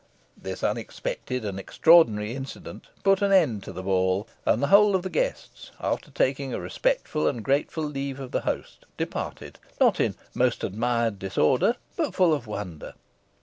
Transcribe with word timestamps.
This 0.35 0.63
unexpected 0.63 1.45
and 1.45 1.59
extraordinary 1.59 2.33
incident 2.33 2.87
put 3.03 3.21
an 3.21 3.31
end 3.31 3.61
to 3.65 3.71
the 3.71 3.83
ball, 3.83 4.27
and 4.47 4.59
the 4.63 4.69
whole 4.73 4.95
of 4.95 5.03
the 5.03 5.11
guests, 5.11 5.69
after 5.79 6.09
taking 6.09 6.51
a 6.55 6.59
respectful 6.59 7.27
and 7.27 7.43
grateful 7.43 7.83
leave 7.83 8.19
of 8.19 8.31
the 8.31 8.41
host, 8.41 8.87
departed 8.97 9.59
not 9.79 9.99
in 9.99 10.15
"most 10.33 10.63
admired" 10.63 11.19
disorder, 11.19 11.75
but 11.97 12.15
full 12.15 12.33
of 12.33 12.47
wonder. 12.47 12.95